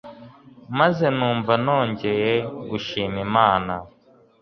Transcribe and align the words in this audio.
maze 0.79 1.05
numva 1.17 1.53
nongeye 1.63 2.33
gushima 2.69 3.17
Imana 3.27 3.73